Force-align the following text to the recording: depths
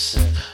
depths 0.00 0.49